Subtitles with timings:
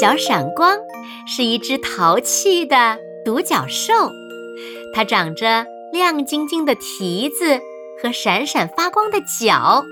[0.00, 0.78] 小闪光
[1.26, 3.92] 是一只淘气的独角兽，
[4.94, 7.60] 它长着亮晶晶的蹄子
[8.00, 9.84] 和闪闪发光的脚。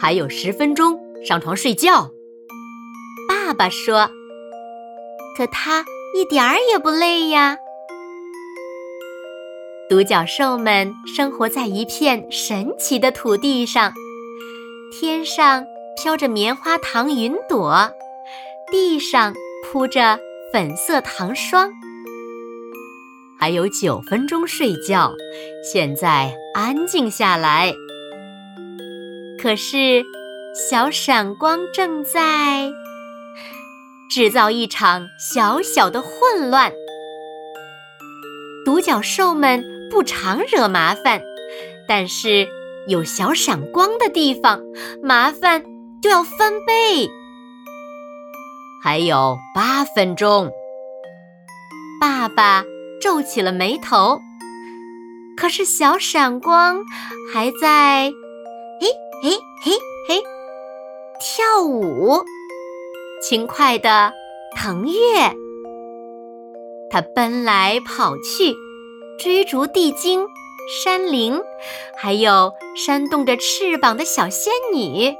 [0.00, 2.08] 还有十分钟上床睡觉，
[3.28, 4.08] 爸爸说。
[5.36, 5.84] 可他
[6.16, 7.58] 一点儿也不累呀。
[9.90, 13.92] 独角兽们生活在一片神奇的土地上，
[14.90, 15.66] 天上
[16.00, 17.90] 飘着棉花糖云朵。
[18.70, 20.16] 地上铺着
[20.52, 21.72] 粉色糖霜，
[23.36, 25.12] 还有九分钟睡觉。
[25.64, 27.74] 现在安静下来。
[29.42, 30.04] 可是，
[30.54, 32.70] 小闪光正在
[34.08, 36.72] 制造一场小小的混乱。
[38.64, 41.20] 独角兽们不常惹麻烦，
[41.88, 42.46] 但是
[42.86, 44.60] 有小闪光的地方，
[45.02, 45.64] 麻烦
[46.02, 47.08] 就要翻倍。
[48.82, 50.50] 还有八分钟，
[52.00, 52.64] 爸爸
[53.00, 54.20] 皱起了眉头。
[55.36, 56.82] 可是小闪光
[57.32, 58.10] 还在，
[58.80, 58.88] 嘿
[59.22, 59.30] 嘿
[59.62, 59.72] 嘿
[60.08, 60.22] 嘿，
[61.20, 62.24] 跳舞，
[63.22, 64.12] 轻快的
[64.56, 65.32] 腾跃。
[66.90, 68.54] 他奔来跑去，
[69.18, 70.26] 追逐地精、
[70.82, 71.40] 山灵，
[71.96, 75.14] 还有扇动着翅膀的小仙女。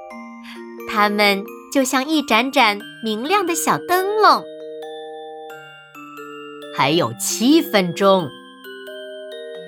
[0.99, 1.45] 它们。
[1.71, 4.43] 就像一盏盏明亮的小灯笼。
[6.75, 8.27] 还有七分钟，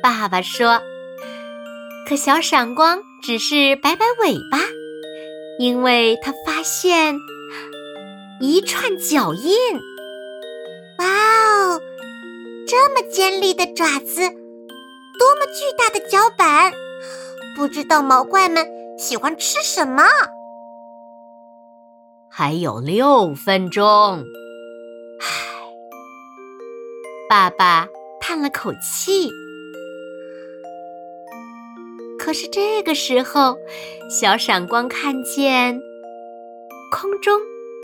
[0.02, 0.80] 爸爸说。
[2.08, 4.58] 可小闪光只是摆摆尾巴，
[5.58, 7.14] 因为他发现
[8.40, 9.54] 一串脚印。
[10.98, 11.80] 哇哦，
[12.66, 16.72] 这么尖利的爪子，多么巨大的脚板！
[17.54, 18.66] 不知道毛怪们
[18.98, 20.02] 喜欢吃什么。
[22.40, 25.26] 还有六分钟，唉，
[27.28, 27.86] 爸爸
[28.18, 29.30] 叹了口气。
[32.18, 33.58] 可是这个时候，
[34.08, 35.78] 小闪光看见
[36.90, 37.38] 空中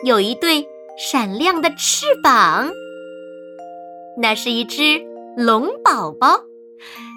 [0.05, 2.71] 有一对闪亮的翅膀，
[4.17, 5.05] 那是一只
[5.37, 6.29] 龙宝宝，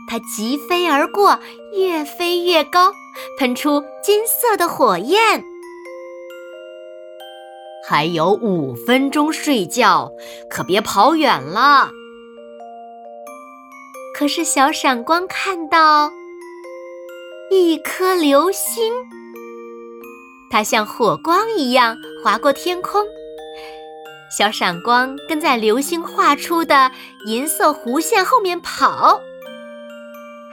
[0.09, 1.39] 它疾飞而过，
[1.71, 2.91] 越飞越高，
[3.37, 5.41] 喷出金色的火焰。
[7.89, 10.11] 还有五分钟睡觉，
[10.47, 11.89] 可别跑远了。
[14.15, 16.11] 可是小闪光看到
[17.49, 18.93] 一颗流星，
[20.51, 23.03] 它像火光一样划过天空。
[24.37, 26.91] 小闪光跟在流星画出的
[27.25, 29.19] 银色弧线后面跑。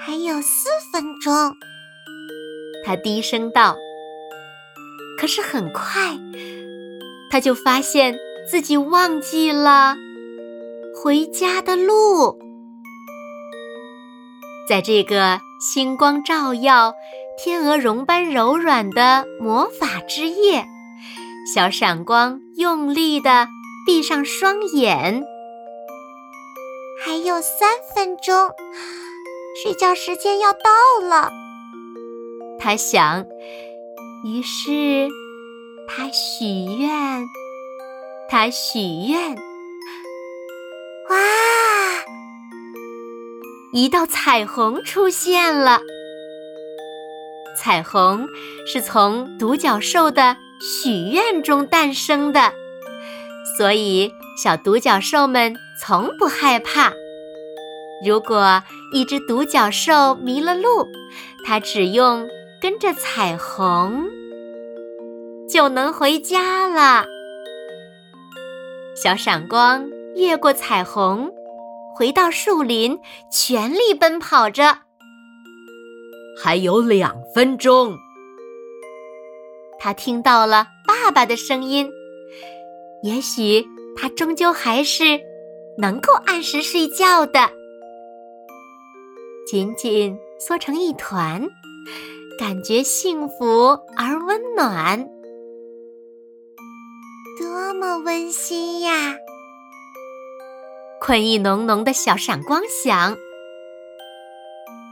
[0.00, 1.54] 还有四分钟，
[2.82, 3.76] 他低声道。
[5.20, 6.18] 可是很快。
[7.31, 8.16] 他就发现
[8.50, 9.97] 自己忘记了
[10.94, 12.38] 回家的路。
[14.69, 16.94] 在这个星光照耀、
[17.38, 20.66] 天鹅绒般柔软的魔法之夜，
[21.54, 23.48] 小闪光用力的
[23.86, 25.25] 闭上双眼。
[27.04, 28.50] 还有三分钟，
[29.62, 31.31] 睡觉时间要到了。
[32.59, 33.25] 他想，
[34.25, 35.09] 于是。
[35.88, 37.24] 他许愿，
[38.28, 39.34] 他许愿。
[41.08, 41.16] 哇！
[43.72, 45.80] 一道彩虹出现了。
[47.56, 48.28] 彩虹
[48.66, 52.53] 是从独角兽的许愿中诞生的，
[53.56, 54.12] 所以
[54.42, 56.92] 小独角兽们从不害怕。
[58.04, 58.62] 如果
[58.92, 60.86] 一只独角兽迷了路，
[61.47, 62.28] 它只用
[62.60, 64.04] 跟着彩虹。
[65.56, 67.06] 就能回家了。
[68.94, 71.32] 小闪光越过彩虹，
[71.97, 73.00] 回到树林，
[73.32, 74.76] 全力奔跑着。
[76.38, 77.97] 还有两分钟，
[79.78, 81.91] 他听到了爸爸的声音。
[83.02, 83.64] 也许
[83.97, 85.18] 他终究还是
[85.78, 87.48] 能够按时睡觉的。
[89.47, 91.48] 紧紧缩成一团，
[92.38, 95.16] 感觉幸福而温暖。
[97.76, 99.16] 么温馨呀！
[101.00, 103.16] 困意浓浓的小闪光响。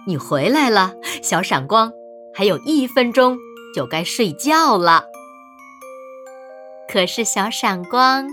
[0.07, 0.93] 你回来了，
[1.23, 1.93] 小闪光，
[2.35, 3.37] 还有一分钟
[3.75, 5.05] 就该睡觉了。
[6.93, 8.29] 可是小闪光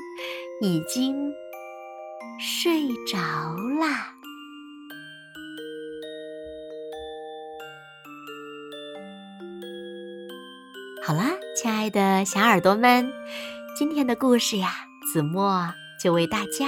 [0.62, 1.34] 已经
[2.40, 3.18] 睡着
[3.80, 4.14] 啦。
[11.04, 13.12] 好啦，亲爱的小耳朵们，
[13.82, 14.70] 今天的故事呀，
[15.12, 15.68] 子墨
[16.00, 16.68] 就为大家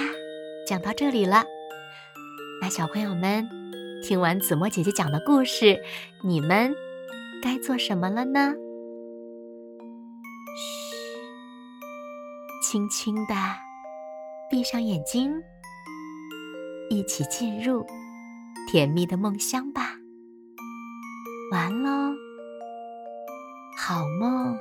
[0.66, 1.44] 讲到这里了。
[2.60, 3.48] 那小朋友们，
[4.02, 5.80] 听完子墨姐姐讲的故事，
[6.24, 6.74] 你们
[7.40, 8.56] 该做什么了呢？
[10.58, 10.96] 嘘，
[12.64, 13.36] 轻轻的
[14.50, 15.36] 闭上眼睛，
[16.90, 17.86] 一起进入
[18.68, 19.98] 甜蜜的梦乡吧。
[21.52, 22.16] 完喽。
[23.78, 24.58] 好梦。